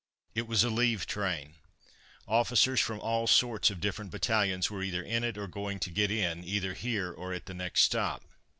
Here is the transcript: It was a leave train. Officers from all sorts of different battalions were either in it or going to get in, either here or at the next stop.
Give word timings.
It 0.33 0.47
was 0.47 0.63
a 0.63 0.71
leave 0.71 1.05
train. 1.05 1.57
Officers 2.27 2.81
from 2.81 2.99
all 2.99 3.27
sorts 3.27 3.69
of 3.69 3.79
different 3.79 4.09
battalions 4.09 4.67
were 4.71 4.81
either 4.81 5.03
in 5.03 5.23
it 5.23 5.37
or 5.37 5.45
going 5.47 5.77
to 5.79 5.91
get 5.91 6.09
in, 6.09 6.43
either 6.43 6.73
here 6.73 7.11
or 7.11 7.33
at 7.33 7.45
the 7.45 7.53
next 7.53 7.81
stop. 7.83 8.23